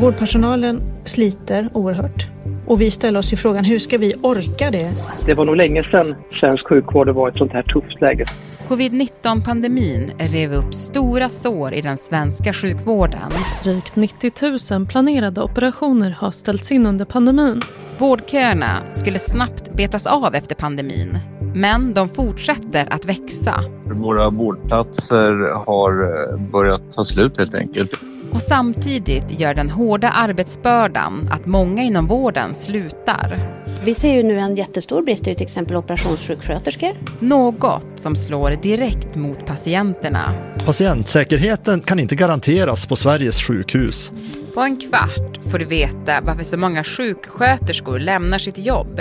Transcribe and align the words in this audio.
Vårdpersonalen 0.00 0.80
sliter 1.04 1.68
oerhört. 1.72 2.28
Och 2.66 2.80
vi 2.80 2.90
ställer 2.90 3.18
oss 3.18 3.32
ju 3.32 3.36
frågan, 3.36 3.64
hur 3.64 3.78
ska 3.78 3.98
vi 3.98 4.14
orka 4.22 4.70
det? 4.70 4.90
Det 5.26 5.34
var 5.34 5.44
nog 5.44 5.56
länge 5.56 5.82
sedan 5.82 6.14
svensk 6.40 6.68
sjukvård 6.68 7.08
var 7.08 7.28
i 7.28 7.32
ett 7.32 7.38
sånt 7.38 7.52
här 7.52 7.62
tufft 7.62 8.00
läge. 8.00 8.24
Covid-19-pandemin 8.68 10.10
rev 10.18 10.52
upp 10.52 10.74
stora 10.74 11.28
sår 11.28 11.74
i 11.74 11.80
den 11.80 11.96
svenska 11.96 12.52
sjukvården. 12.52 13.30
Drygt 13.62 13.96
90 13.96 14.32
000 14.78 14.86
planerade 14.86 15.42
operationer 15.42 16.10
har 16.10 16.30
ställts 16.30 16.72
in 16.72 16.86
under 16.86 17.04
pandemin. 17.04 17.60
Vårdköerna 17.98 18.92
skulle 18.92 19.18
snabbt 19.18 19.72
betas 19.72 20.06
av 20.06 20.34
efter 20.34 20.54
pandemin, 20.54 21.18
men 21.54 21.94
de 21.94 22.08
fortsätter 22.08 22.86
att 22.90 23.04
växa. 23.04 23.54
Våra 23.84 24.30
vårdplatser 24.30 25.64
har 25.66 25.92
eh, 26.02 26.50
börjat 26.50 26.82
ta 26.94 27.04
slut 27.04 27.38
helt 27.38 27.54
enkelt. 27.54 27.90
Och 28.32 28.42
samtidigt 28.42 29.40
gör 29.40 29.54
den 29.54 29.70
hårda 29.70 30.08
arbetsbördan 30.08 31.28
att 31.30 31.46
många 31.46 31.82
inom 31.82 32.06
vården 32.06 32.54
slutar. 32.54 33.54
Vi 33.84 33.94
ser 33.94 34.14
ju 34.14 34.22
nu 34.22 34.38
en 34.38 34.54
jättestor 34.54 35.02
brist 35.02 35.28
i 35.28 35.34
till 35.34 35.44
exempel 35.44 35.76
operationssjuksköterskor. 35.76 36.96
Något 37.18 37.86
som 37.96 38.16
slår 38.16 38.50
direkt 38.50 39.16
mot 39.16 39.46
patienterna. 39.46 40.34
Patientsäkerheten 40.66 41.80
kan 41.80 42.00
inte 42.00 42.14
garanteras 42.14 42.86
på 42.86 42.96
Sveriges 42.96 43.42
sjukhus. 43.42 44.12
På 44.54 44.60
en 44.60 44.76
kvart 44.76 45.50
får 45.50 45.58
du 45.58 45.64
veta 45.64 46.20
varför 46.22 46.44
så 46.44 46.56
många 46.56 46.84
sjuksköterskor 46.84 47.98
lämnar 47.98 48.38
sitt 48.38 48.58
jobb. 48.58 49.00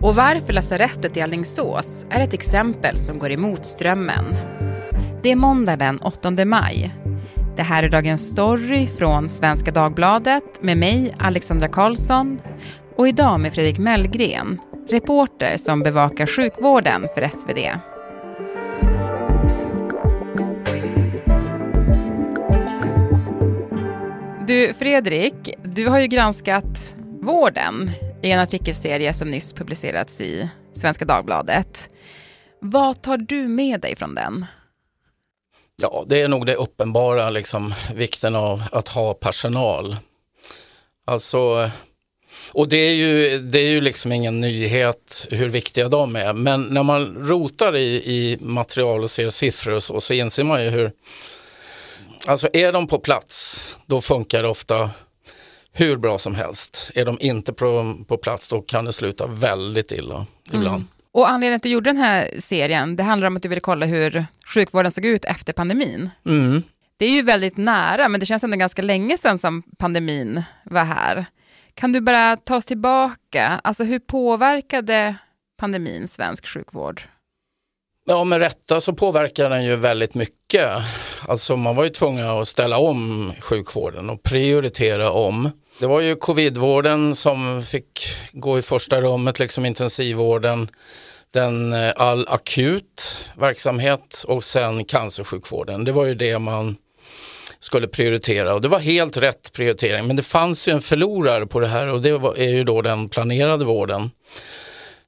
Och 0.00 0.14
varför 0.14 0.52
lasarettet 0.52 1.16
i 1.16 1.20
Alingsås 1.20 2.06
är 2.10 2.20
ett 2.20 2.32
exempel 2.32 2.98
som 2.98 3.18
går 3.18 3.30
emot 3.30 3.66
strömmen. 3.66 4.24
Det 5.22 5.32
är 5.32 5.36
måndag 5.36 5.76
den 5.76 5.96
8 5.96 6.44
maj. 6.44 6.94
Det 7.56 7.62
här 7.62 7.82
är 7.82 7.88
Dagens 7.88 8.30
Story 8.30 8.86
från 8.86 9.28
Svenska 9.28 9.70
Dagbladet 9.70 10.62
med 10.62 10.76
mig, 10.78 11.14
Alexandra 11.18 11.68
Karlsson. 11.68 12.40
Och 12.96 13.08
idag 13.08 13.40
med 13.40 13.54
Fredrik 13.54 13.78
Mellgren, 13.78 14.58
reporter 14.88 15.56
som 15.56 15.82
bevakar 15.82 16.26
sjukvården 16.26 17.06
för 17.14 17.28
SvD. 17.28 17.58
Du 24.46 24.74
Fredrik, 24.74 25.54
du 25.64 25.88
har 25.88 25.98
ju 25.98 26.06
granskat 26.06 26.94
vården 27.20 27.90
i 28.22 28.30
en 28.30 28.40
artikelserie 28.40 29.12
som 29.12 29.30
nyss 29.30 29.52
publicerats 29.52 30.20
i 30.20 30.48
Svenska 30.72 31.04
Dagbladet. 31.04 31.90
Vad 32.60 33.02
tar 33.02 33.16
du 33.16 33.48
med 33.48 33.80
dig 33.80 33.96
från 33.96 34.14
den? 34.14 34.46
Ja, 35.82 36.04
det 36.08 36.20
är 36.20 36.28
nog 36.28 36.46
det 36.46 36.54
uppenbara, 36.54 37.30
liksom, 37.30 37.74
vikten 37.94 38.36
av 38.36 38.62
att 38.72 38.88
ha 38.88 39.14
personal. 39.14 39.96
Alltså, 41.04 41.70
och 42.52 42.68
det 42.68 42.76
är, 42.76 42.94
ju, 42.94 43.38
det 43.38 43.58
är 43.58 43.68
ju 43.68 43.80
liksom 43.80 44.12
ingen 44.12 44.40
nyhet 44.40 45.26
hur 45.30 45.48
viktiga 45.48 45.88
de 45.88 46.16
är. 46.16 46.32
Men 46.32 46.62
när 46.62 46.82
man 46.82 47.14
rotar 47.28 47.76
i, 47.76 47.94
i 47.94 48.38
material 48.40 49.02
och 49.02 49.10
ser 49.10 49.30
siffror 49.30 49.74
och 49.74 49.82
så, 49.82 50.00
så 50.00 50.12
inser 50.12 50.44
man 50.44 50.64
ju 50.64 50.70
hur, 50.70 50.92
alltså 52.26 52.48
är 52.52 52.72
de 52.72 52.86
på 52.86 52.98
plats, 52.98 53.76
då 53.86 54.00
funkar 54.00 54.42
det 54.42 54.48
ofta 54.48 54.90
hur 55.72 55.96
bra 55.96 56.18
som 56.18 56.34
helst. 56.34 56.90
Är 56.94 57.04
de 57.04 57.18
inte 57.20 57.52
på, 57.52 57.96
på 58.08 58.16
plats, 58.16 58.48
då 58.48 58.60
kan 58.60 58.84
det 58.84 58.92
sluta 58.92 59.26
väldigt 59.26 59.92
illa 59.92 60.26
ibland. 60.48 60.66
Mm. 60.66 60.88
Och 61.16 61.28
anledningen 61.28 61.60
till 61.60 61.68
att 61.68 61.70
du 61.70 61.74
gjorde 61.74 61.90
den 61.90 61.96
här 61.96 62.30
serien, 62.38 62.96
det 62.96 63.02
handlar 63.02 63.28
om 63.28 63.36
att 63.36 63.42
du 63.42 63.48
ville 63.48 63.60
kolla 63.60 63.86
hur 63.86 64.26
sjukvården 64.46 64.92
såg 64.92 65.04
ut 65.04 65.24
efter 65.24 65.52
pandemin. 65.52 66.10
Mm. 66.26 66.62
Det 66.96 67.06
är 67.06 67.10
ju 67.10 67.22
väldigt 67.22 67.56
nära, 67.56 68.08
men 68.08 68.20
det 68.20 68.26
känns 68.26 68.44
ändå 68.44 68.56
ganska 68.56 68.82
länge 68.82 69.18
sedan 69.18 69.38
som 69.38 69.62
pandemin 69.78 70.42
var 70.64 70.84
här. 70.84 71.26
Kan 71.74 71.92
du 71.92 72.00
bara 72.00 72.36
ta 72.36 72.56
oss 72.56 72.66
tillbaka? 72.66 73.60
Alltså 73.64 73.84
hur 73.84 73.98
påverkade 73.98 75.16
pandemin 75.58 76.08
svensk 76.08 76.46
sjukvård? 76.46 77.02
Ja, 78.06 78.24
med 78.24 78.38
rätta 78.38 78.80
så 78.80 78.92
påverkar 78.92 79.50
den 79.50 79.64
ju 79.64 79.76
väldigt 79.76 80.14
mycket. 80.14 80.70
Alltså 81.28 81.56
man 81.56 81.76
var 81.76 81.84
ju 81.84 81.90
tvungen 81.90 82.26
att 82.26 82.48
ställa 82.48 82.78
om 82.78 83.32
sjukvården 83.40 84.10
och 84.10 84.22
prioritera 84.22 85.10
om. 85.10 85.50
Det 85.80 85.86
var 85.86 86.00
ju 86.00 86.16
covidvården 86.16 87.16
som 87.16 87.62
fick 87.62 88.16
gå 88.32 88.58
i 88.58 88.62
första 88.62 89.00
rummet, 89.00 89.38
liksom 89.38 89.66
intensivvården, 89.66 90.70
den 91.32 91.72
eh, 91.72 91.92
all 91.96 92.28
akut 92.28 93.26
verksamhet 93.36 94.24
och 94.28 94.44
sen 94.44 94.84
cancersjukvården. 94.84 95.84
Det 95.84 95.92
var 95.92 96.04
ju 96.04 96.14
det 96.14 96.38
man 96.38 96.76
skulle 97.58 97.88
prioritera 97.88 98.54
och 98.54 98.60
det 98.60 98.68
var 98.68 98.78
helt 98.78 99.16
rätt 99.16 99.52
prioritering. 99.52 100.06
Men 100.06 100.16
det 100.16 100.22
fanns 100.22 100.68
ju 100.68 100.72
en 100.72 100.82
förlorare 100.82 101.46
på 101.46 101.60
det 101.60 101.66
här 101.66 101.86
och 101.86 102.02
det 102.02 102.10
är 102.36 102.48
ju 102.48 102.64
då 102.64 102.82
den 102.82 103.08
planerade 103.08 103.64
vården. 103.64 104.10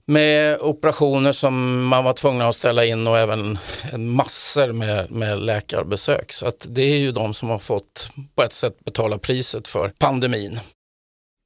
Med 0.05 0.61
operationer 0.61 1.33
som 1.33 1.85
man 1.85 2.05
var 2.05 2.13
tvungen 2.13 2.43
att 2.43 2.57
ställa 2.57 2.85
in 2.85 3.07
och 3.07 3.19
även 3.19 3.59
massor 3.97 4.73
med, 4.73 5.11
med 5.11 5.39
läkarbesök. 5.39 6.33
Så 6.33 6.47
att 6.47 6.67
det 6.69 6.83
är 6.83 6.99
ju 6.99 7.13
de 7.13 7.35
som 7.35 7.49
har 7.49 7.59
fått 7.59 8.11
på 8.35 8.43
ett 8.43 8.53
sätt 8.53 8.85
betala 8.85 9.19
priset 9.19 9.69
för 9.69 9.93
pandemin. 9.99 10.61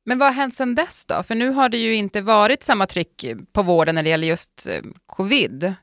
Men 0.05 0.19
vad 0.19 0.29
har 0.29 0.35
hänt 0.35 0.57
sedan 0.57 0.75
dess 0.75 1.05
då? 1.05 1.23
För 1.23 1.35
nu 1.35 1.51
har 1.51 1.69
det 1.69 1.79
ju 1.79 1.95
inte 1.95 2.21
varit 2.21 2.63
samma 2.63 2.87
tryck 2.87 3.25
på 3.53 3.63
vården 3.63 3.95
när 3.95 4.03
det 4.03 4.11
gäller 4.11 4.29
just 4.29 4.67
eh, 4.67 4.81
covid. 5.07 5.75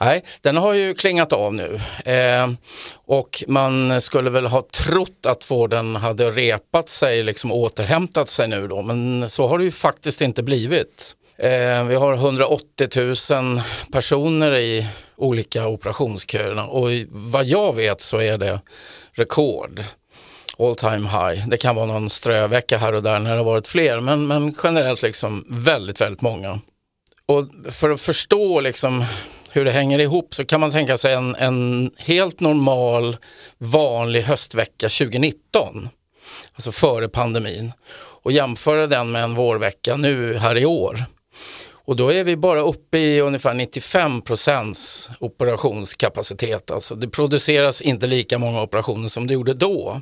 Nej, 0.00 0.24
den 0.40 0.56
har 0.56 0.72
ju 0.72 0.94
klingat 0.94 1.32
av 1.32 1.54
nu. 1.54 1.80
Eh, 2.04 2.50
och 2.94 3.44
man 3.48 4.00
skulle 4.00 4.30
väl 4.30 4.46
ha 4.46 4.62
trott 4.72 5.26
att 5.26 5.50
vården 5.50 5.96
hade 5.96 6.30
repat 6.30 6.88
sig, 6.88 7.22
liksom 7.22 7.52
återhämtat 7.52 8.28
sig 8.28 8.48
nu 8.48 8.68
då, 8.68 8.82
men 8.82 9.30
så 9.30 9.46
har 9.46 9.58
det 9.58 9.64
ju 9.64 9.72
faktiskt 9.72 10.20
inte 10.20 10.42
blivit. 10.42 11.16
Eh, 11.38 11.84
vi 11.84 11.94
har 11.94 12.14
180 12.14 12.88
000 13.30 13.60
personer 13.92 14.56
i 14.56 14.86
olika 15.16 15.68
operationsköerna 15.68 16.66
och 16.66 16.88
vad 17.10 17.44
jag 17.44 17.76
vet 17.76 18.00
så 18.00 18.16
är 18.16 18.38
det 18.38 18.60
rekord. 19.12 19.84
All 20.60 20.76
time 20.76 21.08
high. 21.08 21.48
Det 21.48 21.56
kan 21.56 21.76
vara 21.76 21.86
någon 21.86 22.10
strövecka 22.10 22.78
här 22.78 22.92
och 22.92 23.02
där 23.02 23.18
när 23.18 23.30
det 23.30 23.36
har 23.36 23.44
varit 23.44 23.66
fler, 23.66 24.00
men, 24.00 24.26
men 24.26 24.54
generellt 24.62 25.02
liksom 25.02 25.44
väldigt, 25.48 26.00
väldigt 26.00 26.22
många. 26.22 26.60
Och 27.26 27.46
för 27.72 27.90
att 27.90 28.00
förstå 28.00 28.60
liksom 28.60 29.04
hur 29.50 29.64
det 29.64 29.70
hänger 29.70 29.98
ihop 29.98 30.34
så 30.34 30.44
kan 30.44 30.60
man 30.60 30.70
tänka 30.70 30.96
sig 30.96 31.14
en, 31.14 31.34
en 31.34 31.90
helt 31.96 32.40
normal 32.40 33.16
vanlig 33.58 34.22
höstvecka 34.22 34.88
2019, 34.88 35.88
alltså 36.54 36.72
före 36.72 37.08
pandemin, 37.08 37.72
och 38.22 38.32
jämföra 38.32 38.86
den 38.86 39.12
med 39.12 39.24
en 39.24 39.34
vårvecka 39.34 39.96
nu 39.96 40.36
här 40.36 40.56
i 40.56 40.66
år. 40.66 41.04
Och 41.90 41.96
då 41.96 42.12
är 42.12 42.24
vi 42.24 42.36
bara 42.36 42.60
uppe 42.60 42.98
i 42.98 43.20
ungefär 43.20 43.54
95 43.54 44.22
procents 44.22 45.10
operationskapacitet. 45.20 46.70
Alltså 46.70 46.94
det 46.94 47.08
produceras 47.08 47.80
inte 47.80 48.06
lika 48.06 48.38
många 48.38 48.62
operationer 48.62 49.08
som 49.08 49.26
det 49.26 49.34
gjorde 49.34 49.54
då. 49.54 50.00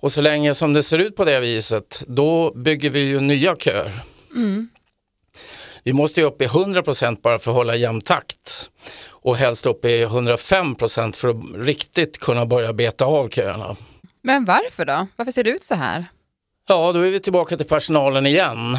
Och 0.00 0.12
så 0.12 0.20
länge 0.20 0.54
som 0.54 0.72
det 0.72 0.82
ser 0.82 0.98
ut 0.98 1.16
på 1.16 1.24
det 1.24 1.40
viset, 1.40 2.04
då 2.06 2.52
bygger 2.54 2.90
vi 2.90 3.00
ju 3.00 3.20
nya 3.20 3.56
köer. 3.56 4.00
Mm. 4.34 4.68
Vi 5.84 5.92
måste 5.92 6.20
ju 6.20 6.26
upp 6.26 6.42
i 6.42 6.44
100 6.44 6.82
procent 6.82 7.22
bara 7.22 7.38
för 7.38 7.50
att 7.50 7.56
hålla 7.56 7.76
jämn 7.76 8.00
takt. 8.00 8.70
Och 9.08 9.36
helst 9.36 9.66
upp 9.66 9.84
i 9.84 10.02
105 10.02 10.74
procent 10.74 11.16
för 11.16 11.28
att 11.28 11.36
riktigt 11.54 12.18
kunna 12.18 12.46
börja 12.46 12.72
beta 12.72 13.04
av 13.04 13.28
köerna. 13.28 13.76
Men 14.22 14.44
varför 14.44 14.84
då? 14.84 15.06
Varför 15.16 15.32
ser 15.32 15.44
det 15.44 15.50
ut 15.50 15.64
så 15.64 15.74
här? 15.74 16.04
Ja, 16.68 16.92
då 16.92 17.00
är 17.00 17.10
vi 17.10 17.20
tillbaka 17.20 17.56
till 17.56 17.66
personalen 17.66 18.26
igen. 18.26 18.78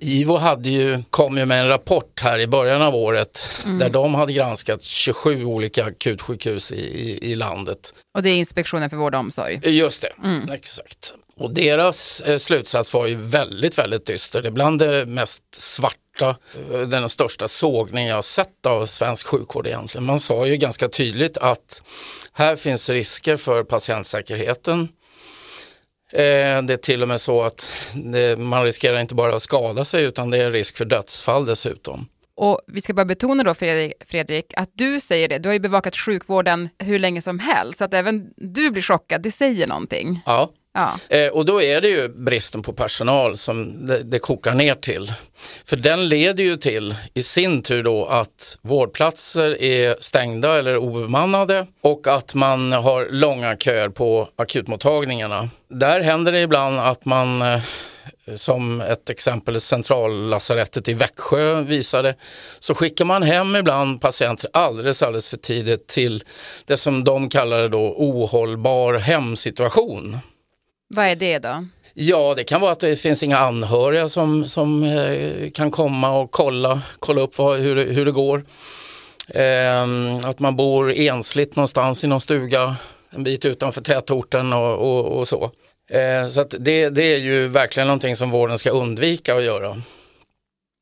IVO 0.00 0.36
hade 0.36 0.68
ju, 0.68 1.02
kom 1.10 1.38
ju 1.38 1.44
med 1.44 1.60
en 1.60 1.68
rapport 1.68 2.20
här 2.20 2.38
i 2.38 2.46
början 2.46 2.82
av 2.82 2.94
året 2.94 3.50
mm. 3.64 3.78
där 3.78 3.88
de 3.88 4.14
hade 4.14 4.32
granskat 4.32 4.82
27 4.82 5.44
olika 5.44 5.84
akutsjukhus 5.84 6.72
i, 6.72 6.74
i, 6.74 7.30
i, 7.32 7.34
landet. 7.34 7.94
Och 8.14 8.22
det 8.22 8.30
är 8.30 8.36
Inspektionen 8.36 8.90
för 8.90 8.96
vård 8.96 9.14
och 9.14 9.20
omsorg? 9.20 9.60
Just 9.64 10.02
det, 10.02 10.12
mm. 10.24 10.50
exakt. 10.52 11.14
Och 11.36 11.50
deras 11.54 12.20
eh, 12.20 12.38
slutsats 12.38 12.92
var 12.92 13.06
ju 13.06 13.14
väldigt, 13.14 13.78
väldigt 13.78 14.06
dyster. 14.06 14.42
Det 14.42 14.48
är 14.48 14.52
bland 14.52 14.78
det 14.78 15.06
mest 15.06 15.42
svarta, 15.52 16.36
eh, 16.72 16.80
den 16.80 17.08
största 17.08 17.48
sågning 17.48 18.06
jag 18.06 18.24
sett 18.24 18.66
av 18.66 18.86
svensk 18.86 19.26
sjukvård 19.26 19.66
egentligen. 19.66 20.04
Man 20.04 20.20
sa 20.20 20.46
ju 20.46 20.56
ganska 20.56 20.88
tydligt 20.88 21.36
att 21.36 21.82
här 22.32 22.56
finns 22.56 22.88
risker 22.88 23.36
för 23.36 23.64
patientsäkerheten 23.64 24.88
det 26.16 26.72
är 26.72 26.76
till 26.76 27.02
och 27.02 27.08
med 27.08 27.20
så 27.20 27.42
att 27.42 27.72
man 28.38 28.64
riskerar 28.64 29.00
inte 29.00 29.14
bara 29.14 29.36
att 29.36 29.42
skada 29.42 29.84
sig 29.84 30.04
utan 30.04 30.30
det 30.30 30.38
är 30.38 30.50
risk 30.50 30.76
för 30.76 30.84
dödsfall 30.84 31.46
dessutom. 31.46 32.08
Och 32.34 32.60
vi 32.66 32.80
ska 32.80 32.94
bara 32.94 33.04
betona 33.04 33.42
då 33.42 33.54
Fredrik, 33.54 34.52
att 34.56 34.70
du 34.72 35.00
säger 35.00 35.28
det, 35.28 35.38
du 35.38 35.48
har 35.48 35.54
ju 35.54 35.60
bevakat 35.60 35.96
sjukvården 35.96 36.68
hur 36.78 36.98
länge 36.98 37.22
som 37.22 37.38
helst, 37.38 37.78
så 37.78 37.84
att 37.84 37.94
även 37.94 38.30
du 38.36 38.70
blir 38.70 38.82
chockad, 38.82 39.22
det 39.22 39.30
säger 39.30 39.66
någonting. 39.66 40.22
Ja. 40.26 40.50
Ja. 40.76 41.16
Eh, 41.16 41.28
och 41.28 41.44
då 41.44 41.62
är 41.62 41.80
det 41.80 41.88
ju 41.88 42.08
bristen 42.08 42.62
på 42.62 42.72
personal 42.72 43.36
som 43.36 43.86
det, 43.86 44.02
det 44.02 44.18
kokar 44.18 44.54
ner 44.54 44.74
till. 44.74 45.12
För 45.64 45.76
den 45.76 46.08
leder 46.08 46.44
ju 46.44 46.56
till 46.56 46.94
i 47.14 47.22
sin 47.22 47.62
tur 47.62 47.82
då 47.82 48.06
att 48.06 48.58
vårdplatser 48.62 49.62
är 49.62 49.96
stängda 50.00 50.58
eller 50.58 50.76
obemannade 50.76 51.66
och 51.80 52.06
att 52.06 52.34
man 52.34 52.72
har 52.72 53.08
långa 53.10 53.56
köer 53.56 53.88
på 53.88 54.28
akutmottagningarna. 54.36 55.50
Där 55.68 56.00
händer 56.00 56.32
det 56.32 56.40
ibland 56.40 56.80
att 56.80 57.04
man 57.04 57.42
eh, 57.42 57.60
som 58.34 58.80
ett 58.80 59.10
exempel 59.10 59.60
centrallasarettet 59.60 60.88
i 60.88 60.94
Växjö 60.94 61.60
visade, 61.60 62.14
så 62.58 62.74
skickar 62.74 63.04
man 63.04 63.22
hem 63.22 63.56
ibland 63.56 64.00
patienter 64.00 64.50
alldeles, 64.52 65.02
alldeles 65.02 65.28
för 65.28 65.36
tidigt 65.36 65.86
till 65.86 66.24
det 66.64 66.76
som 66.76 67.04
de 67.04 67.28
kallade 67.28 67.68
då 67.68 67.94
ohållbar 67.98 68.94
hemsituation. 68.94 70.18
Vad 70.88 71.06
är 71.06 71.16
det 71.16 71.38
då? 71.38 71.66
Ja, 71.94 72.34
det 72.36 72.44
kan 72.44 72.60
vara 72.60 72.72
att 72.72 72.80
det 72.80 72.96
finns 72.96 73.22
inga 73.22 73.38
anhöriga 73.38 74.08
som, 74.08 74.46
som 74.46 74.82
eh, 74.84 75.50
kan 75.50 75.70
komma 75.70 76.18
och 76.18 76.30
kolla, 76.30 76.82
kolla 76.98 77.20
upp 77.20 77.38
vad, 77.38 77.58
hur, 77.60 77.92
hur 77.92 78.04
det 78.04 78.12
går. 78.12 78.44
Eh, 79.28 79.82
att 80.28 80.38
man 80.38 80.56
bor 80.56 80.92
ensligt 80.92 81.56
någonstans 81.56 82.04
i 82.04 82.06
någon 82.06 82.20
stuga 82.20 82.76
en 83.10 83.24
bit 83.24 83.44
utanför 83.44 83.80
tätorten 83.82 84.52
och, 84.52 84.72
och, 84.78 85.18
och 85.18 85.28
så. 85.28 85.50
Eh, 85.90 86.26
så 86.26 86.44
det, 86.44 86.88
det 86.88 87.02
är 87.02 87.18
ju 87.18 87.46
verkligen 87.46 87.86
någonting 87.86 88.16
som 88.16 88.30
vården 88.30 88.58
ska 88.58 88.70
undvika 88.70 89.34
att 89.34 89.42
göra. 89.44 89.82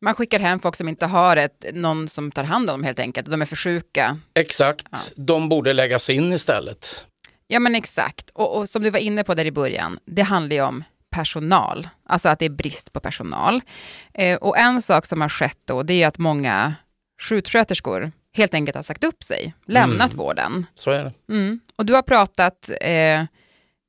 Man 0.05 0.15
skickar 0.15 0.39
hem 0.41 0.61
folk 0.61 0.77
som 0.77 0.89
inte 0.89 1.07
har 1.07 1.37
ett, 1.37 1.65
någon 1.73 2.09
som 2.09 2.33
tar 2.33 2.45
hand 2.45 2.71
om 2.71 2.75
dem 2.75 2.85
helt 2.85 2.99
enkelt. 2.99 3.31
De 3.31 3.43
är 3.43 3.47
för 3.47 3.57
sjuka. 3.57 4.19
Exakt, 4.35 4.87
Ja. 4.91 4.99
de 5.17 5.49
borde 5.49 5.73
läggas 5.73 6.11
in 6.11 6.33
istället. 6.33 7.05
Ja 7.47 7.61
men 7.61 7.75
exakt. 7.75 8.31
Och, 8.31 8.57
och 8.57 8.69
som 8.69 8.83
du 8.83 8.91
var 8.91 8.99
inne 8.99 9.25
på 9.25 9.35
där 9.35 9.45
i 9.45 9.53
början, 9.53 9.99
det 10.05 10.23
handlar 10.23 10.57
ju 10.57 10.63
om 10.63 10.85
personal. 11.11 11.89
Alltså 12.07 12.29
att 12.29 12.39
det 12.39 12.45
är 12.45 12.51
brist 12.51 12.93
på 12.93 13.01
personal. 13.01 13.61
Eh, 14.15 14.37
och 14.37 14.59
en 14.59 14.83
sak 14.83 15.07
som 15.07 15.21
har 15.21 15.29
skett 15.29 15.59
då, 15.65 15.83
det 15.83 16.03
är 16.03 16.07
att 16.09 16.19
många 16.19 16.75
sjuksköterskor 17.23 18.13
helt 18.37 18.55
enkelt 18.55 18.77
har 18.77 18.83
sagt 18.83 19.05
upp 19.05 19.23
sig, 19.23 19.55
lämnat 19.67 20.15
vården. 20.15 20.67
Så 20.75 20.91
är 20.91 21.05
det. 21.05 21.35
Mm. 21.35 21.61
Och 21.77 21.87
du 21.87 21.95
har 21.95 22.03
pratat 22.03 22.71
eh, 22.81 23.25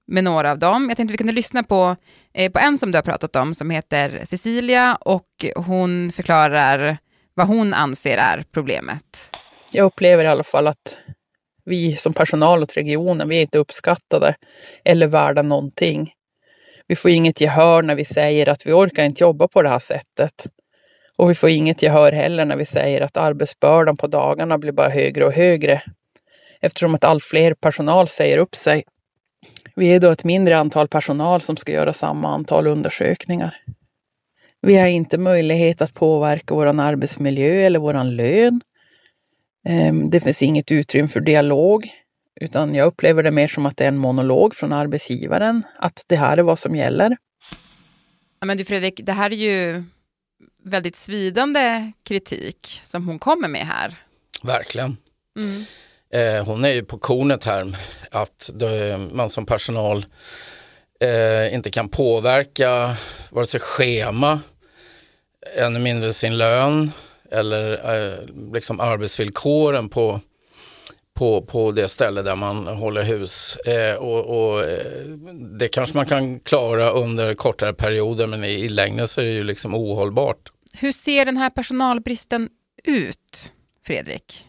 med 0.08 0.24
några 0.24 0.52
av 0.52 0.60
dem. 0.60 0.90
Jag 0.90 0.98
tänkte 0.98 1.12
vi 1.12 1.18
kunde 1.18 1.34
lyssna 1.34 1.64
på, 1.64 1.96
eh, 2.34 2.52
på 2.52 2.60
en 2.60 2.78
som 2.78 2.92
du 2.92 2.98
har 2.98 3.04
pratat 3.04 3.36
om 3.36 3.54
som 3.54 3.70
heter 3.70 4.22
Cecilia 4.26 4.96
och 4.96 5.46
hon 5.56 6.12
förklarar 6.12 6.98
vad 7.34 7.48
hon 7.48 7.74
anser 7.74 8.18
är 8.18 8.44
problemet. 8.52 9.38
Jag 9.72 9.86
upplever 9.86 10.24
i 10.24 10.28
alla 10.28 10.44
fall 10.44 10.68
att 10.68 10.98
vi 11.66 11.96
som 11.96 12.14
personal 12.14 12.64
åt 12.64 12.78
regionen, 12.78 13.30
vi 13.30 13.38
är 13.38 13.42
inte 13.42 13.58
uppskattade 13.58 14.36
eller 14.84 15.08
värda 15.08 15.42
någonting. 15.42 16.14
Vi 16.88 16.96
får 16.96 17.12
inget 17.12 17.42
gehör 17.42 17.82
när 17.82 17.96
vi 17.96 18.06
säger 18.06 18.50
att 18.50 18.66
vi 18.66 18.72
orkar 18.72 19.04
inte 19.04 19.24
jobba 19.24 19.48
på 19.48 19.62
det 19.62 19.70
här 19.70 19.80
sättet. 19.80 20.48
Och 21.18 21.30
vi 21.30 21.36
får 21.36 21.50
inget 21.50 21.82
gehör 21.82 22.12
heller 22.12 22.46
när 22.46 22.56
vi 22.56 22.66
säger 22.66 23.02
att 23.02 23.18
arbetsbördan 23.18 23.98
på 23.98 24.08
dagarna 24.08 24.58
blir 24.58 24.72
bara 24.72 24.90
högre 24.90 25.26
och 25.26 25.34
högre. 25.34 25.82
Eftersom 26.62 26.96
att 26.96 27.04
allt 27.04 27.24
fler 27.24 27.54
personal 27.54 28.08
säger 28.08 28.38
upp 28.38 28.56
sig. 28.56 28.84
Vi 29.76 29.88
är 29.88 30.00
då 30.00 30.10
ett 30.10 30.24
mindre 30.24 30.58
antal 30.58 30.88
personal 30.88 31.42
som 31.42 31.58
ska 31.58 31.72
göra 31.72 31.94
samma 31.94 32.30
antal 32.34 32.68
undersökningar. 32.68 33.58
Vi 34.62 34.78
har 34.78 34.88
inte 34.88 35.18
möjlighet 35.18 35.82
att 35.82 35.94
påverka 35.94 36.56
vår 36.56 36.80
arbetsmiljö 36.82 37.66
eller 37.66 37.80
vår 37.80 38.04
lön. 38.04 38.62
Ehm, 39.66 40.10
Det 40.10 40.20
finns 40.20 40.42
inget 40.42 40.72
utrymme 40.72 41.08
för 41.08 41.20
dialog, 41.20 41.90
utan 42.42 42.76
jag 42.76 42.88
upplever 42.88 43.24
det 43.24 43.32
mer 43.32 43.48
som 43.48 43.66
att 43.66 43.78
det 43.78 43.84
är 43.84 43.88
en 43.88 43.98
monolog 43.98 44.56
från 44.56 44.74
arbetsgivaren, 44.74 45.64
att 45.78 46.04
det 46.08 46.16
här 46.16 46.38
är 46.38 46.42
vad 46.44 46.60
som 46.60 46.76
gäller. 46.76 47.18
Ja, 48.40 48.46
men 48.46 48.58
du 48.58 48.66
Fredrik, 48.66 49.02
det 49.04 49.12
här 49.12 49.32
är 49.32 49.36
ju 49.36 49.84
väldigt 50.64 50.96
svidande 50.96 51.92
kritik 52.04 52.82
som 52.84 53.08
hon 53.08 53.20
kommer 53.20 53.48
med 53.48 53.68
här. 53.68 53.96
Verkligen. 54.44 54.98
Mm. 55.40 55.64
Eh, 56.14 56.46
hon 56.46 56.66
är 56.66 56.70
ju 56.70 56.84
på 56.84 56.98
kornet 56.98 57.44
här 57.44 57.78
att 58.12 58.50
det, 58.54 58.98
man 59.12 59.30
som 59.30 59.46
personal 59.46 60.06
eh, 61.00 61.54
inte 61.54 61.70
kan 61.70 61.90
påverka 61.90 62.98
vare 63.30 63.46
sig 63.46 63.60
schema, 63.60 64.40
ännu 65.58 65.80
mindre 65.80 66.14
sin 66.14 66.38
lön 66.38 66.92
eller 67.36 67.72
eh, 67.96 68.20
liksom 68.54 68.80
arbetsvillkoren 68.80 69.90
på, 69.90 70.20
på, 71.14 71.42
på 71.42 71.72
det 71.72 71.90
ställe 71.90 72.22
där 72.22 72.36
man 72.36 72.68
håller 72.68 73.04
hus. 73.04 73.56
Eh, 73.56 73.96
och, 73.96 74.26
och, 74.26 74.64
eh, 74.64 75.02
det 75.60 75.68
kanske 75.68 75.96
man 75.96 76.06
kan 76.06 76.40
klara 76.40 76.90
under 76.90 77.34
kortare 77.34 77.74
perioder 77.74 78.28
men 78.28 78.44
i, 78.44 78.52
i 78.52 78.70
längden 78.70 79.08
så 79.08 79.22
är 79.22 79.26
det 79.26 79.32
ju 79.32 79.44
liksom 79.44 79.76
ohållbart. 79.76 80.52
Hur 80.74 80.92
ser 80.92 81.26
den 81.26 81.38
här 81.38 81.50
personalbristen 81.50 82.50
ut, 82.84 83.54
Fredrik? 83.86 84.46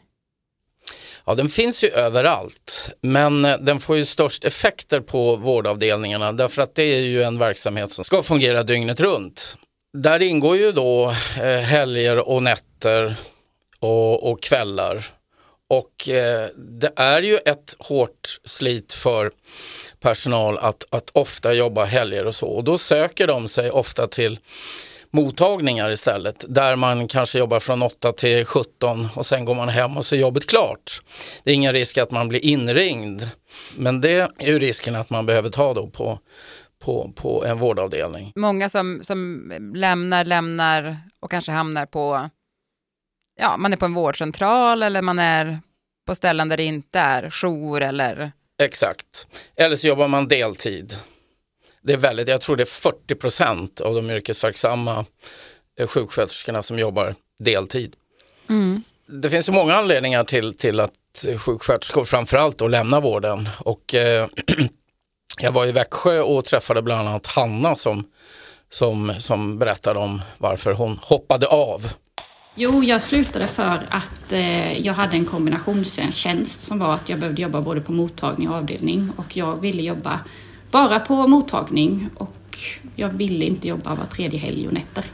Ja, 1.28 1.34
den 1.34 1.48
finns 1.48 1.84
ju 1.84 1.88
överallt, 1.88 2.90
men 3.00 3.44
eh, 3.44 3.58
den 3.60 3.80
får 3.80 3.96
ju 3.96 4.04
störst 4.04 4.44
effekter 4.44 5.00
på 5.00 5.36
vårdavdelningarna 5.36 6.32
därför 6.32 6.62
att 6.62 6.74
det 6.74 6.82
är 6.82 7.00
ju 7.00 7.22
en 7.22 7.38
verksamhet 7.38 7.90
som 7.90 8.04
ska 8.04 8.22
fungera 8.22 8.62
dygnet 8.62 9.00
runt. 9.00 9.56
Där 9.96 10.22
ingår 10.22 10.56
ju 10.56 10.72
då 10.72 11.14
eh, 11.42 11.60
helger 11.60 12.28
och 12.28 12.42
nätter 12.42 13.14
och, 13.80 14.30
och 14.30 14.42
kvällar. 14.42 15.06
Och 15.68 16.08
eh, 16.08 16.48
det 16.56 16.92
är 16.96 17.22
ju 17.22 17.36
ett 17.36 17.76
hårt 17.78 18.40
slit 18.44 18.92
för 18.92 19.30
personal 20.00 20.58
att, 20.58 20.84
att 20.90 21.10
ofta 21.12 21.52
jobba 21.52 21.84
helger 21.84 22.26
och 22.26 22.34
så. 22.34 22.46
Och 22.46 22.64
då 22.64 22.78
söker 22.78 23.26
de 23.26 23.48
sig 23.48 23.70
ofta 23.70 24.06
till 24.06 24.38
mottagningar 25.10 25.90
istället. 25.90 26.44
Där 26.48 26.76
man 26.76 27.08
kanske 27.08 27.38
jobbar 27.38 27.60
från 27.60 27.82
8 27.82 28.12
till 28.12 28.44
17 28.44 29.08
och 29.14 29.26
sen 29.26 29.44
går 29.44 29.54
man 29.54 29.68
hem 29.68 29.96
och 29.96 30.06
så 30.06 30.14
är 30.14 30.18
jobbet 30.18 30.46
klart. 30.46 31.00
Det 31.44 31.50
är 31.50 31.54
ingen 31.54 31.72
risk 31.72 31.98
att 31.98 32.10
man 32.10 32.28
blir 32.28 32.44
inringd. 32.44 33.28
Men 33.76 34.00
det 34.00 34.30
är 34.38 34.46
ju 34.46 34.58
risken 34.58 34.96
att 34.96 35.10
man 35.10 35.26
behöver 35.26 35.50
ta 35.50 35.74
då 35.74 35.86
på, 35.86 36.18
på, 36.78 37.12
på 37.16 37.44
en 37.44 37.58
vårdavdelning. 37.58 38.32
Många 38.36 38.68
som, 38.68 39.04
som 39.04 39.52
lämnar, 39.74 40.24
lämnar 40.24 40.96
och 41.20 41.30
kanske 41.30 41.52
hamnar 41.52 41.86
på, 41.86 42.30
ja, 43.40 43.56
man 43.56 43.72
är 43.72 43.76
på 43.76 43.84
en 43.84 43.94
vårdcentral 43.94 44.82
eller 44.82 45.02
man 45.02 45.18
är 45.18 45.60
på 46.06 46.14
ställen 46.14 46.48
där 46.48 46.56
det 46.56 46.64
inte 46.64 46.98
är 46.98 47.30
jour 47.30 47.82
eller 47.82 48.32
Exakt. 48.62 49.26
Eller 49.56 49.76
så 49.76 49.86
jobbar 49.86 50.08
man 50.08 50.28
deltid. 50.28 50.96
Det 51.82 51.92
är 51.92 51.96
väldigt, 51.96 52.28
jag 52.28 52.40
tror 52.40 52.56
det 52.56 52.62
är 52.62 52.66
40 52.66 53.14
procent 53.14 53.80
av 53.80 53.94
de 53.94 54.10
yrkesverksamma 54.10 55.04
eh, 55.78 55.86
sjuksköterskorna 55.86 56.62
som 56.62 56.78
jobbar 56.78 57.14
deltid. 57.38 57.96
Det 59.08 59.30
finns 59.30 59.48
ju 59.48 59.52
många 59.52 59.74
anledningar 59.74 60.24
till, 60.24 60.56
till 60.56 60.80
att 60.80 61.24
sjuksköterskor 61.38 62.04
framförallt 62.04 62.58
då 62.58 62.68
lämnar 62.68 63.00
vården. 63.00 63.48
Och, 63.58 63.94
eh, 63.94 64.28
jag 65.40 65.52
var 65.52 65.66
i 65.66 65.72
Växjö 65.72 66.20
och 66.20 66.44
träffade 66.44 66.82
bland 66.82 67.08
annat 67.08 67.26
Hanna 67.26 67.74
som, 67.74 68.04
som, 68.70 69.14
som 69.18 69.58
berättade 69.58 69.98
om 69.98 70.22
varför 70.38 70.72
hon 70.72 70.98
hoppade 71.02 71.46
av. 71.46 71.88
Jo, 72.54 72.84
jag 72.84 73.02
slutade 73.02 73.46
för 73.46 73.86
att 73.90 74.32
eh, 74.32 74.78
jag 74.78 74.94
hade 74.94 75.16
en 75.16 75.24
kombinationstjänst 75.24 76.62
som 76.62 76.78
var 76.78 76.94
att 76.94 77.08
jag 77.08 77.18
behövde 77.18 77.42
jobba 77.42 77.60
både 77.60 77.80
på 77.80 77.92
mottagning 77.92 78.48
och 78.48 78.56
avdelning 78.56 79.12
och 79.16 79.36
jag 79.36 79.60
ville 79.60 79.82
jobba 79.82 80.20
bara 80.70 81.00
på 81.00 81.26
mottagning 81.26 82.10
och 82.14 82.58
jag 82.96 83.08
ville 83.08 83.44
inte 83.44 83.68
jobba 83.68 83.94
var 83.94 84.04
tredje 84.04 84.38
helg 84.38 84.66
och 84.66 84.72
nätter. 84.72 85.04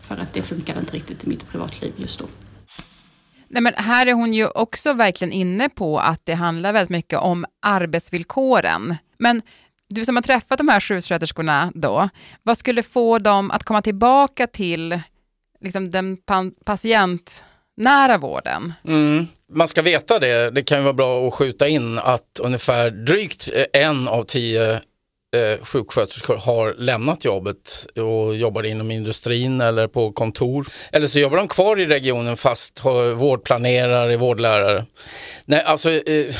För 0.00 0.16
att 0.16 0.32
det 0.32 0.42
funkade 0.42 0.80
inte 0.80 0.96
riktigt 0.96 1.24
i 1.24 1.28
mitt 1.28 1.48
privatliv 1.48 1.92
just 1.96 2.18
då. 2.18 2.26
Nej, 3.54 3.62
men 3.62 3.74
här 3.76 4.06
är 4.06 4.12
hon 4.12 4.34
ju 4.34 4.48
också 4.48 4.92
verkligen 4.92 5.32
inne 5.32 5.68
på 5.68 5.98
att 5.98 6.20
det 6.24 6.34
handlar 6.34 6.72
väldigt 6.72 6.90
mycket 6.90 7.18
om 7.18 7.46
arbetsvillkoren. 7.62 8.96
Men 9.18 9.42
du 9.88 10.04
som 10.04 10.16
har 10.16 10.22
träffat 10.22 10.58
de 10.58 10.68
här 10.68 10.80
sjuksköterskorna 10.80 11.72
då, 11.74 12.08
vad 12.42 12.58
skulle 12.58 12.82
få 12.82 13.18
dem 13.18 13.50
att 13.50 13.64
komma 13.64 13.82
tillbaka 13.82 14.46
till 14.46 15.00
liksom, 15.60 15.90
den 15.90 16.16
patientnära 16.64 18.18
vården? 18.18 18.72
Mm. 18.84 19.26
Man 19.52 19.68
ska 19.68 19.82
veta 19.82 20.18
det, 20.18 20.50
det 20.50 20.62
kan 20.62 20.78
ju 20.78 20.84
vara 20.84 20.94
bra 20.94 21.28
att 21.28 21.34
skjuta 21.34 21.68
in 21.68 21.98
att 21.98 22.40
ungefär 22.40 22.90
drygt 22.90 23.48
en 23.72 24.08
av 24.08 24.22
tio 24.22 24.80
eh, 25.34 25.64
sjuksköterskor 25.64 26.36
har 26.36 26.74
lämnat 26.78 27.24
jobbet 27.24 27.86
och 27.96 28.36
jobbar 28.36 28.62
inom 28.62 28.90
industrin 28.90 29.60
eller 29.60 29.86
på 29.88 30.12
kontor. 30.12 30.66
Eller 30.92 31.06
så 31.06 31.18
jobbar 31.18 31.36
de 31.36 31.48
kvar 31.48 31.80
i 31.80 31.86
regionen 31.86 32.36
fast 32.36 32.78
eh, 32.78 32.84
har 32.84 33.12
vårdplanerare, 33.12 34.16
vårdlärare. 34.16 34.86
Nej, 35.44 35.62
alltså, 35.62 35.90
eh, 35.90 36.36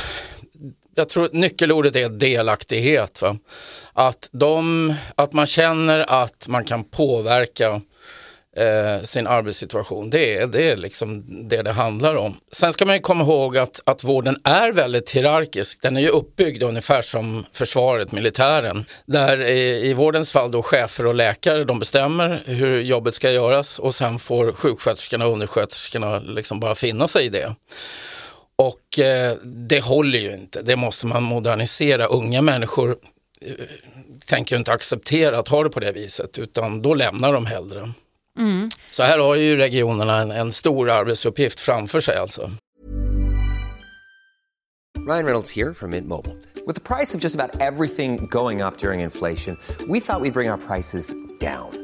jag 0.94 1.08
tror 1.08 1.24
att 1.24 1.32
nyckelordet 1.32 1.96
är 1.96 2.08
delaktighet. 2.08 3.22
Va? 3.22 3.38
Att, 3.92 4.28
de, 4.32 4.94
att 5.14 5.32
man 5.32 5.46
känner 5.46 6.22
att 6.22 6.48
man 6.48 6.64
kan 6.64 6.84
påverka 6.84 7.80
eh, 8.56 9.02
sin 9.02 9.26
arbetssituation. 9.26 10.10
Det 10.10 10.38
är, 10.38 10.46
det 10.46 10.70
är 10.70 10.76
liksom 10.76 11.24
det 11.48 11.62
det 11.62 11.72
handlar 11.72 12.14
om. 12.14 12.36
Sen 12.52 12.72
ska 12.72 12.84
man 12.84 13.00
komma 13.00 13.24
ihåg 13.24 13.58
att, 13.58 13.80
att 13.84 14.04
vården 14.04 14.40
är 14.44 14.72
väldigt 14.72 15.10
hierarkisk. 15.10 15.82
Den 15.82 15.96
är 15.96 16.00
ju 16.00 16.08
uppbyggd 16.08 16.62
ungefär 16.62 17.02
som 17.02 17.44
försvaret, 17.52 18.12
militären. 18.12 18.84
Där 19.06 19.42
i, 19.42 19.90
i 19.90 19.94
vårdens 19.94 20.32
fall 20.32 20.50
då 20.50 20.62
chefer 20.62 21.06
och 21.06 21.14
läkare 21.14 21.64
de 21.64 21.78
bestämmer 21.78 22.42
hur 22.46 22.80
jobbet 22.80 23.14
ska 23.14 23.30
göras 23.30 23.78
och 23.78 23.94
sen 23.94 24.18
får 24.18 24.52
sjuksköterskorna 24.52 25.26
och 25.26 25.32
undersköterskorna 25.32 26.18
liksom 26.18 26.60
bara 26.60 26.74
finna 26.74 27.08
sig 27.08 27.26
i 27.26 27.28
det. 27.28 27.54
Och 28.56 28.98
eh, 28.98 29.36
det 29.44 29.80
håller 29.80 30.18
ju 30.18 30.34
inte, 30.34 30.62
det 30.62 30.76
måste 30.76 31.06
man 31.06 31.22
modernisera. 31.22 32.06
Unga 32.06 32.42
människor 32.42 32.96
eh, 33.40 33.52
tänker 34.26 34.56
inte 34.56 34.72
acceptera 34.72 35.38
att 35.38 35.48
ha 35.48 35.62
det 35.62 35.70
på 35.70 35.80
det 35.80 35.92
viset 35.92 36.38
utan 36.38 36.82
då 36.82 36.94
lämnar 36.94 37.32
de 37.32 37.46
hellre. 37.46 37.92
Mm. 38.38 38.70
Så 38.90 39.02
här 39.02 39.18
har 39.18 39.34
ju 39.34 39.56
regionerna 39.56 40.18
en, 40.18 40.30
en 40.30 40.52
stor 40.52 40.90
arbetsuppgift 40.90 41.60
framför 41.60 42.00
sig 42.00 42.16
alltså. 42.16 42.50
Ryan 45.06 45.24
Reynolds 45.24 45.50
here 45.50 45.74
from 45.74 45.90
Mint 45.90 46.08
Mobile. 46.08 46.36
With 46.66 46.76
the 46.76 46.80
price 46.80 47.14
of 47.14 47.20
just 47.20 47.34
about 47.34 47.60
everything 47.60 48.26
going 48.30 48.62
up 48.62 48.78
during 48.78 49.00
inflation, 49.00 49.58
we 49.86 50.00
thought 50.00 50.22
we'd 50.22 50.32
bring 50.32 50.48
our 50.48 50.56
prices 50.56 51.12
down. 51.40 51.83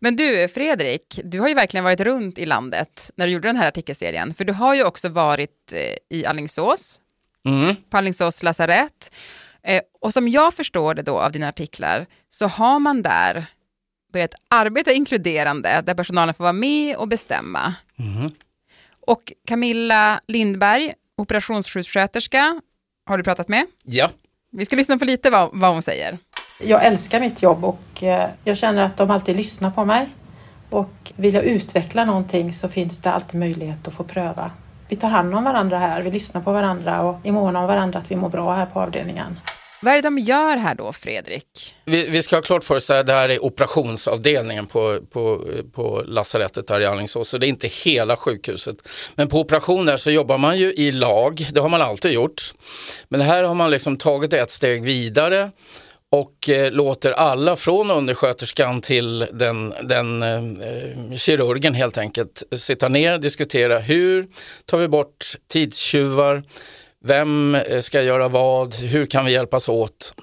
Men 0.00 0.16
du, 0.16 0.48
Fredrik, 0.48 1.20
du 1.24 1.40
har 1.40 1.48
ju 1.48 1.54
verkligen 1.54 1.84
varit 1.84 2.00
runt 2.00 2.38
i 2.38 2.46
landet 2.46 3.10
när 3.16 3.26
du 3.26 3.32
gjorde 3.32 3.48
den 3.48 3.56
här 3.56 3.68
artikelserien. 3.68 4.34
För 4.34 4.44
du 4.44 4.52
har 4.52 4.74
ju 4.74 4.84
också 4.84 5.08
varit 5.08 5.72
eh, 5.72 6.18
i 6.18 6.26
Allingsås, 6.26 7.00
Mm. 7.44 7.76
på 7.90 7.96
Alingsås 7.96 8.42
lasarett. 8.42 9.12
Eh, 9.62 9.80
och 10.00 10.12
som 10.12 10.28
jag 10.28 10.54
förstår 10.54 10.94
det 10.94 11.02
då 11.02 11.18
av 11.20 11.32
dina 11.32 11.48
artiklar, 11.48 12.06
så 12.30 12.46
har 12.46 12.78
man 12.78 13.02
där 13.02 13.46
börjat 14.12 14.34
arbeta 14.48 14.92
inkluderande, 14.92 15.82
där 15.86 15.94
personalen 15.94 16.34
får 16.34 16.44
vara 16.44 16.52
med 16.52 16.96
och 16.96 17.08
bestämma. 17.08 17.74
Mm. 17.98 18.30
Och 19.00 19.32
Camilla 19.46 20.20
Lindberg, 20.28 20.92
operationssjuksköterska, 21.16 22.60
har 23.06 23.18
du 23.18 23.24
pratat 23.24 23.48
med? 23.48 23.66
Ja. 23.84 24.10
Vi 24.52 24.64
ska 24.64 24.76
lyssna 24.76 24.98
på 24.98 25.04
lite 25.04 25.30
vad, 25.30 25.50
vad 25.52 25.70
hon 25.72 25.82
säger. 25.82 26.18
Jag 26.60 26.86
älskar 26.86 27.20
mitt 27.20 27.42
jobb 27.42 27.64
och 27.64 28.02
eh, 28.02 28.28
jag 28.44 28.56
känner 28.56 28.82
att 28.82 28.96
de 28.96 29.10
alltid 29.10 29.36
lyssnar 29.36 29.70
på 29.70 29.84
mig. 29.84 30.08
Och 30.70 31.12
vill 31.16 31.34
jag 31.34 31.44
utveckla 31.44 32.04
någonting 32.04 32.52
så 32.52 32.68
finns 32.68 32.98
det 32.98 33.10
alltid 33.10 33.40
möjlighet 33.40 33.88
att 33.88 33.94
få 33.94 34.04
pröva. 34.04 34.50
Vi 34.88 34.96
tar 34.96 35.08
hand 35.08 35.34
om 35.34 35.44
varandra 35.44 35.78
här, 35.78 36.02
vi 36.02 36.10
lyssnar 36.10 36.40
på 36.40 36.52
varandra 36.52 37.02
och 37.02 37.26
är 37.26 37.32
måna 37.32 37.60
om 37.60 37.66
varandra 37.66 37.98
att 37.98 38.10
vi 38.10 38.16
mår 38.16 38.28
bra 38.28 38.54
här 38.54 38.66
på 38.66 38.80
avdelningen. 38.80 39.40
Vad 39.82 39.92
är 39.92 39.96
det 39.96 40.02
de 40.02 40.18
gör 40.18 40.56
här 40.56 40.74
då, 40.74 40.92
Fredrik? 40.92 41.76
Vi, 41.84 42.08
vi 42.08 42.22
ska 42.22 42.36
ha 42.36 42.42
klart 42.42 42.64
för 42.64 42.76
oss 42.76 42.90
att 42.90 43.06
det 43.06 43.12
här 43.12 43.28
är 43.28 43.44
operationsavdelningen 43.44 44.66
på, 44.66 45.00
på, 45.12 45.44
på 45.72 46.02
lasarettet 46.06 46.66
där 46.66 46.80
i 46.80 46.86
Alingsås. 46.86 47.28
Så 47.28 47.38
det 47.38 47.46
är 47.46 47.48
inte 47.48 47.68
hela 47.68 48.16
sjukhuset. 48.16 48.76
Men 49.14 49.28
på 49.28 49.40
operationer 49.40 49.96
så 49.96 50.10
jobbar 50.10 50.38
man 50.38 50.58
ju 50.58 50.72
i 50.72 50.92
lag. 50.92 51.46
Det 51.52 51.60
har 51.60 51.68
man 51.68 51.82
alltid 51.82 52.12
gjort. 52.12 52.54
Men 53.08 53.20
här 53.20 53.42
har 53.42 53.54
man 53.54 53.70
liksom 53.70 53.96
tagit 53.96 54.32
ett 54.32 54.50
steg 54.50 54.84
vidare 54.84 55.50
och 56.10 56.48
eh, 56.48 56.72
låter 56.72 57.12
alla 57.12 57.56
från 57.56 57.90
undersköterskan 57.90 58.80
till 58.80 59.26
den, 59.32 59.74
den 59.82 60.22
eh, 60.22 61.16
kirurgen 61.16 61.74
helt 61.74 61.98
enkelt 61.98 62.42
sitta 62.56 62.88
ner 62.88 63.14
och 63.14 63.20
diskutera 63.20 63.78
hur 63.78 64.26
tar 64.64 64.78
vi 64.78 64.88
bort 64.88 65.26
tidstjuvar, 65.48 66.42
vem 67.04 67.54
eh, 67.54 67.80
ska 67.80 68.02
göra 68.02 68.28
vad, 68.28 68.74
hur 68.74 69.06
kan 69.06 69.24
vi 69.24 69.32
hjälpas 69.32 69.68
åt? 69.68 70.14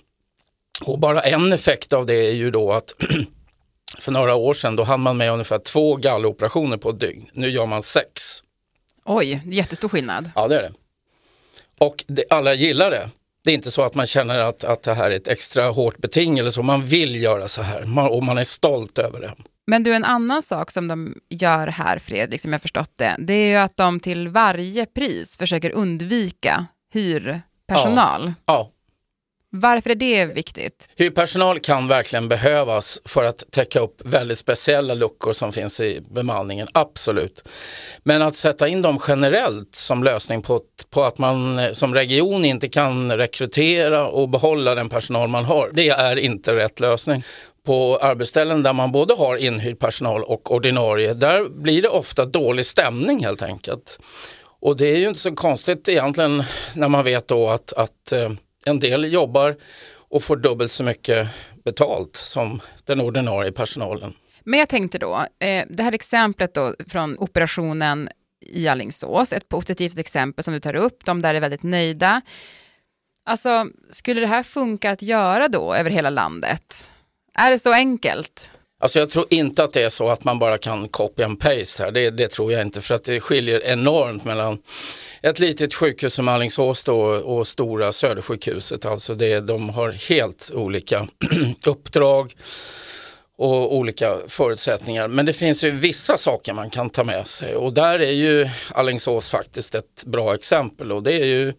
Och 0.85 0.99
bara 0.99 1.21
en 1.21 1.53
effekt 1.53 1.93
av 1.93 2.05
det 2.05 2.27
är 2.27 2.33
ju 2.33 2.51
då 2.51 2.71
att 2.73 2.93
för 3.99 4.11
några 4.11 4.35
år 4.35 4.53
sedan 4.53 4.75
då 4.75 4.83
hann 4.83 5.01
man 5.01 5.17
med 5.17 5.31
ungefär 5.31 5.59
två 5.59 5.95
galloperationer 5.95 6.77
på 6.77 6.89
ett 6.89 6.99
dygn. 6.99 7.29
Nu 7.33 7.49
gör 7.49 7.65
man 7.65 7.83
sex. 7.83 8.21
Oj, 9.05 9.41
jättestor 9.45 9.89
skillnad. 9.89 10.29
Ja 10.35 10.47
det 10.47 10.55
är 10.55 10.61
det. 10.61 10.71
Och 11.77 12.03
det, 12.07 12.23
alla 12.29 12.53
gillar 12.53 12.91
det. 12.91 13.09
Det 13.45 13.51
är 13.51 13.55
inte 13.55 13.71
så 13.71 13.81
att 13.81 13.95
man 13.95 14.07
känner 14.07 14.39
att, 14.39 14.63
att 14.63 14.83
det 14.83 14.93
här 14.93 15.11
är 15.11 15.15
ett 15.15 15.27
extra 15.27 15.69
hårt 15.69 15.97
beting 15.97 16.39
eller 16.39 16.49
så. 16.49 16.63
Man 16.63 16.85
vill 16.85 17.23
göra 17.23 17.47
så 17.47 17.61
här 17.61 17.85
man, 17.85 18.07
och 18.07 18.23
man 18.23 18.37
är 18.37 18.43
stolt 18.43 18.97
över 18.97 19.19
det. 19.19 19.33
Men 19.67 19.83
du, 19.83 19.93
en 19.93 20.05
annan 20.05 20.41
sak 20.41 20.71
som 20.71 20.87
de 20.87 21.15
gör 21.29 21.67
här, 21.67 21.99
Fredrik, 21.99 22.41
som 22.41 22.53
jag 22.53 22.61
förstått 22.61 22.91
det, 22.95 23.15
det 23.19 23.33
är 23.33 23.49
ju 23.49 23.55
att 23.55 23.77
de 23.77 23.99
till 23.99 24.27
varje 24.27 24.85
pris 24.85 25.37
försöker 25.37 25.71
undvika 25.71 26.65
hyrpersonal. 26.93 28.33
Ja. 28.45 28.71
Varför 29.62 29.89
är 29.89 29.95
det 29.95 30.25
viktigt? 30.25 30.89
Hyrpersonal 30.95 31.59
kan 31.59 31.88
verkligen 31.88 32.27
behövas 32.27 33.01
för 33.05 33.24
att 33.24 33.43
täcka 33.51 33.79
upp 33.79 34.01
väldigt 34.05 34.39
speciella 34.39 34.93
luckor 34.93 35.33
som 35.33 35.51
finns 35.51 35.79
i 35.79 36.01
bemanningen, 36.09 36.67
absolut. 36.74 37.47
Men 38.03 38.21
att 38.21 38.35
sätta 38.35 38.67
in 38.67 38.81
dem 38.81 39.00
generellt 39.07 39.75
som 39.75 40.03
lösning 40.03 40.41
på, 40.41 40.62
på 40.89 41.03
att 41.03 41.17
man 41.17 41.59
eh, 41.59 41.71
som 41.71 41.93
region 41.93 42.45
inte 42.45 42.69
kan 42.69 43.17
rekrytera 43.17 44.07
och 44.07 44.29
behålla 44.29 44.75
den 44.75 44.89
personal 44.89 45.27
man 45.27 45.45
har, 45.45 45.69
det 45.74 45.89
är 45.89 46.15
inte 46.19 46.55
rätt 46.55 46.79
lösning. 46.79 47.24
På 47.65 47.97
arbetsställen 47.97 48.63
där 48.63 48.74
man 48.74 48.91
både 48.91 49.13
har 49.13 49.38
inhyrd 49.38 49.79
personal 49.79 50.24
och 50.24 50.51
ordinarie, 50.51 51.13
där 51.13 51.50
blir 51.50 51.81
det 51.81 51.89
ofta 51.89 52.25
dålig 52.25 52.65
stämning 52.65 53.25
helt 53.25 53.41
enkelt. 53.41 54.00
Och 54.59 54.77
det 54.77 54.88
är 54.88 54.97
ju 54.97 55.07
inte 55.07 55.19
så 55.19 55.35
konstigt 55.35 55.89
egentligen 55.89 56.43
när 56.74 56.88
man 56.88 57.03
vet 57.03 57.27
då 57.27 57.50
att, 57.50 57.74
att 57.74 58.12
eh, 58.12 58.29
en 58.65 58.79
del 58.79 59.13
jobbar 59.13 59.55
och 60.10 60.24
får 60.24 60.38
dubbelt 60.38 60.72
så 60.72 60.84
mycket 60.84 61.27
betalt 61.63 62.15
som 62.15 62.62
den 62.86 63.01
ordinarie 63.01 63.51
personalen. 63.51 64.13
Men 64.43 64.60
jag 64.60 64.69
tänkte 64.69 64.98
då, 64.98 65.25
eh, 65.39 65.65
det 65.69 65.84
här 65.84 65.91
exemplet 65.91 66.53
då 66.53 66.75
från 66.88 67.17
operationen 67.19 68.10
i 68.41 68.67
Alingsås, 68.67 69.34
ett 69.34 69.50
positivt 69.50 69.98
exempel 69.98 70.43
som 70.43 70.53
du 70.53 70.60
tar 70.60 70.75
upp, 70.75 71.05
de 71.05 71.22
där 71.22 71.36
är 71.36 71.39
väldigt 71.39 71.63
nöjda. 71.63 72.22
Alltså, 73.25 73.67
skulle 73.89 74.22
det 74.22 74.27
här 74.27 74.43
funka 74.43 74.91
att 74.91 75.01
göra 75.01 75.48
då 75.48 75.74
över 75.74 75.89
hela 75.89 76.10
landet? 76.10 76.91
Är 77.34 77.51
det 77.51 77.60
så 77.60 77.74
enkelt? 77.74 78.51
Alltså 78.85 78.99
jag 78.99 79.09
tror 79.09 79.25
inte 79.29 79.63
att 79.63 79.73
det 79.73 79.83
är 79.83 79.89
så 79.89 80.07
att 80.07 80.23
man 80.23 80.39
bara 80.39 80.57
kan 80.57 80.87
copy 80.87 81.23
and 81.23 81.39
paste 81.39 81.83
här. 81.83 81.91
Det, 81.91 82.09
det 82.09 82.27
tror 82.27 82.51
jag 82.51 82.61
inte 82.61 82.81
för 82.81 82.95
att 82.95 83.03
det 83.03 83.19
skiljer 83.19 83.63
enormt 83.65 84.25
mellan 84.25 84.57
ett 85.21 85.39
litet 85.39 85.73
sjukhus 85.73 86.13
som 86.13 86.27
Alingsås 86.27 86.83
då 86.83 87.01
och 87.01 87.47
stora 87.47 87.93
Södersjukhuset. 87.93 88.85
Alltså 88.85 89.15
det, 89.15 89.39
de 89.39 89.69
har 89.69 89.91
helt 89.91 90.51
olika 90.53 91.07
uppdrag 91.65 92.35
och 93.37 93.75
olika 93.75 94.17
förutsättningar. 94.27 95.07
Men 95.07 95.25
det 95.25 95.33
finns 95.33 95.63
ju 95.63 95.71
vissa 95.71 96.17
saker 96.17 96.53
man 96.53 96.69
kan 96.69 96.89
ta 96.89 97.03
med 97.03 97.27
sig 97.27 97.55
och 97.55 97.73
där 97.73 97.99
är 97.99 98.11
ju 98.11 98.49
Alingsås 98.73 99.29
faktiskt 99.29 99.75
ett 99.75 100.03
bra 100.05 100.33
exempel 100.35 100.91
och 100.91 101.03
det 101.03 101.13
är 101.13 101.25
ju 101.25 101.53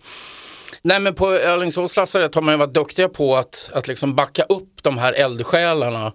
Nej 0.82 1.00
men 1.00 1.14
på 1.14 1.28
Alingsås 1.28 1.96
lasarett 1.96 2.34
har 2.34 2.42
man 2.42 2.54
ju 2.54 2.58
varit 2.58 2.74
duktiga 2.74 3.08
på 3.08 3.36
att, 3.36 3.70
att 3.72 3.88
liksom 3.88 4.14
backa 4.14 4.42
upp 4.42 4.82
de 4.82 4.98
här 4.98 5.12
eldsjälarna 5.12 6.12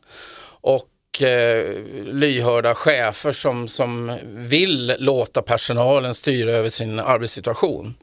och 0.61 0.87
eh, 1.21 1.75
lyhörda 2.03 2.75
chefer 2.75 3.31
som, 3.31 3.67
som 3.67 4.17
vill 4.23 4.95
låta 4.99 5.41
personalen 5.41 6.15
styra 6.15 6.51
över 6.51 6.69
sin 6.69 6.99
arbetssituation. 6.99 7.95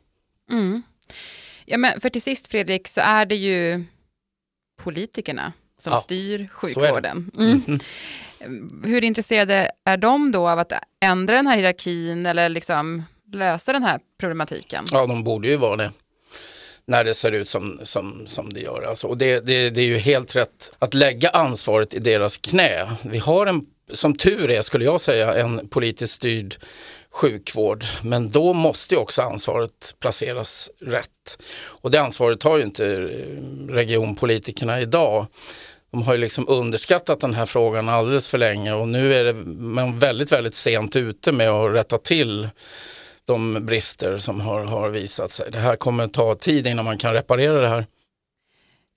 Mm. 0.51 0.83
Ja, 1.65 1.79
men 1.79 2.01
för 2.01 2.11
till 2.11 2.23
sist 2.23 2.49
Fredrik 2.49 2.89
så 2.89 3.01
är 3.01 3.27
det 3.27 3.37
ju 3.37 3.85
politikerna 4.83 5.53
som 5.79 5.93
Ja, 5.93 6.01
styr 6.01 6.49
sjukvården. 6.53 7.31
Mm. 7.39 7.79
Hur 8.85 9.05
intresserade 9.05 9.71
är 9.85 9.97
de 9.97 10.33
då 10.33 10.49
av 10.49 10.59
att 10.59 10.73
ändra 11.01 11.37
den 11.37 11.47
här 11.47 11.57
hierarkin 11.57 12.27
eller 12.27 12.49
liksom 12.49 13.03
lösa 13.33 13.73
den 13.73 13.83
här 13.83 14.01
problematiken? 14.21 14.85
Ja, 14.93 15.07
de 15.07 15.25
borde 15.25 15.49
ju 15.49 15.57
vara 15.57 15.77
det. 15.77 15.93
När 16.89 17.05
det 17.05 17.15
ser 17.15 17.33
ut 17.33 17.49
som, 17.49 17.81
som, 17.83 18.27
som 18.27 18.53
det 18.53 18.61
gör. 18.61 18.83
Alltså, 18.83 19.07
och 19.07 19.19
det, 19.19 19.47
det, 19.47 19.71
det 19.71 19.81
är 19.81 19.87
ju 19.87 19.99
helt 19.99 20.37
rätt 20.37 20.73
att 20.79 20.95
lägga 20.95 21.29
ansvaret 21.29 21.95
i 21.95 21.99
deras 21.99 22.37
knä. 22.37 22.93
Vi 23.03 23.19
har 23.19 23.47
en, 23.47 23.67
som 23.93 24.17
tur 24.17 24.51
är 24.51 24.63
skulle 24.63 24.85
jag 24.85 25.01
säga, 25.01 25.35
en 25.35 25.69
politiskt 25.69 26.15
styrd 26.15 26.57
sjukvård. 27.11 27.85
Men 28.03 28.31
då 28.31 28.53
måste 28.53 28.95
ju 28.95 29.01
också 29.01 29.23
ansvaret 29.23 29.95
placeras 30.01 30.71
rätt. 30.81 31.39
Och 31.61 31.91
det 31.91 32.01
ansvaret 32.01 32.43
har 32.43 32.57
ju 32.59 32.65
inte 32.65 32.87
eh, 32.95 33.73
regionpolitikerna 33.73 34.81
idag. 34.81 35.27
De 35.91 36.03
har 36.03 36.15
ju 36.15 36.21
liksom 36.21 36.49
underskattat 36.49 37.21
den 37.21 37.35
här 37.35 37.47
frågan 37.47 37.89
alldeles 37.89 38.29
för 38.29 38.39
länge 38.39 38.73
och 38.73 38.89
nu 38.89 39.15
är 39.15 39.25
det 39.25 39.33
man 39.57 39.99
väldigt, 39.99 40.33
väldigt 40.33 40.55
sent 40.55 40.97
ute 40.97 41.33
med 41.33 41.51
att 41.51 41.75
rätta 41.75 41.99
till 41.99 42.49
de 43.29 43.67
brister 43.67 44.19
som 44.19 44.41
har, 44.41 44.65
har 44.65 44.89
visat 44.89 45.31
sig. 45.31 45.51
Det 45.51 45.59
här 45.59 45.77
kommer 45.77 46.09
ta 46.09 46.35
tid 46.35 46.67
innan 46.67 46.85
man 46.85 46.99
kan 46.99 47.13
reparera 47.13 47.61
det 47.61 47.69
här. 47.69 47.87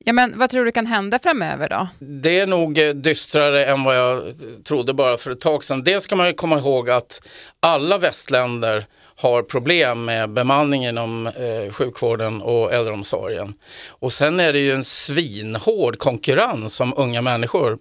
Ja, 0.06 0.14
men 0.14 0.40
vad 0.40 0.50
tror 0.50 0.66
du 0.66 0.72
kan 0.72 0.86
hända 0.86 1.20
framöver 1.20 1.70
då? 1.70 1.88
Det 2.00 2.40
är 2.40 2.48
nog 2.48 2.78
eh, 2.78 2.94
dystrare 2.94 3.66
än 3.66 3.84
vad 3.84 3.98
jag 3.98 4.24
trodde 4.64 4.94
bara 4.94 5.18
för 5.18 5.32
ett 5.32 5.40
tag 5.40 5.64
sedan. 5.64 5.84
Dels 5.84 6.04
ska 6.04 6.16
man 6.16 6.28
ju 6.28 6.34
komma 6.34 6.58
ihåg 6.58 6.90
att 6.90 7.28
alla 7.60 7.98
västländer 7.98 8.86
har 9.16 9.44
problem 9.44 10.06
med 10.06 10.30
bemanning 10.30 10.86
inom 10.86 11.28
eh, 11.28 11.74
sjukvården 11.74 12.42
och 12.42 12.74
äldreomsorgen. 12.74 13.54
Och 13.88 14.14
sen 14.14 14.40
är 14.40 14.54
det 14.54 14.60
ju 14.60 14.72
en 14.72 14.86
svinhård 14.86 15.98
konkurrens 15.98 16.82
om 16.82 16.94
unga 16.98 17.22
människor 17.22 17.78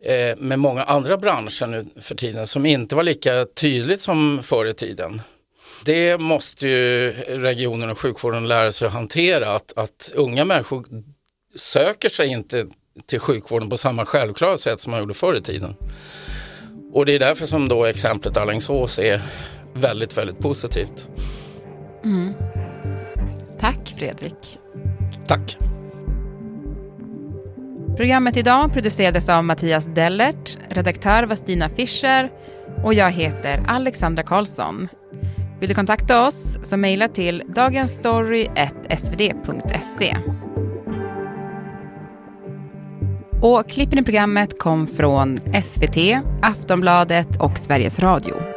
eh, 0.00 0.36
med 0.36 0.58
många 0.58 0.82
andra 0.84 1.16
branscher 1.16 1.66
nu 1.66 1.86
för 2.00 2.14
tiden 2.14 2.46
som 2.46 2.66
inte 2.66 2.94
var 2.94 3.02
lika 3.02 3.44
tydligt 3.44 4.00
som 4.00 4.42
förr 4.42 4.66
i 4.66 4.74
tiden. 4.74 5.22
Det 5.84 6.20
måste 6.20 6.66
ju 6.66 7.12
regionen 7.28 7.90
och 7.90 8.00
sjukvården 8.00 8.48
lära 8.48 8.72
sig 8.72 8.86
att 8.86 8.92
hantera, 8.94 9.54
att, 9.54 9.72
att 9.76 10.10
unga 10.14 10.44
människor 10.44 10.84
söker 11.56 12.08
sig 12.08 12.28
inte 12.28 12.66
till 13.06 13.20
sjukvården 13.20 13.70
på 13.70 13.76
samma 13.76 14.06
självklara 14.06 14.58
sätt 14.58 14.80
som 14.80 14.90
man 14.90 15.00
gjorde 15.00 15.14
förr 15.14 15.34
i 15.34 15.42
tiden. 15.42 15.74
Och 16.92 17.06
det 17.06 17.14
är 17.14 17.18
därför 17.18 17.46
som 17.46 17.68
då 17.68 17.84
exemplet 17.84 18.36
Alingsås 18.36 18.98
är 18.98 19.22
väldigt, 19.74 20.18
väldigt 20.18 20.38
positivt. 20.38 21.08
Mm. 22.04 22.34
Tack 23.60 23.94
Fredrik. 23.98 24.58
Tack. 25.26 25.56
Programmet 27.96 28.36
idag 28.36 28.72
producerades 28.72 29.28
av 29.28 29.44
Mattias 29.44 29.86
Dellert, 29.86 30.58
redaktör 30.68 31.22
var 31.22 31.36
Stina 31.36 31.68
Fischer 31.68 32.30
och 32.84 32.94
jag 32.94 33.10
heter 33.10 33.64
Alexandra 33.68 34.22
Karlsson. 34.22 34.88
Vill 35.66 35.70
du 35.70 35.74
kontakta 35.74 36.26
oss 36.26 36.58
så 36.62 36.76
mejla 36.76 37.08
till 37.08 37.42
dagensstory.svd.se. 37.46 40.16
Och 43.42 43.68
klippen 43.68 43.98
i 43.98 44.02
programmet 44.02 44.58
kom 44.58 44.86
från 44.86 45.38
SVT, 45.62 45.96
Aftonbladet 46.42 47.40
och 47.40 47.58
Sveriges 47.58 47.98
Radio. 47.98 48.55